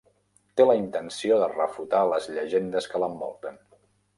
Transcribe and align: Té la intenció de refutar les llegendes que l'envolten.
Té 0.59 0.65
la 0.69 0.77
intenció 0.77 1.37
de 1.43 1.51
refutar 1.51 2.01
les 2.15 2.31
llegendes 2.39 2.89
que 2.95 3.03
l'envolten. 3.05 3.63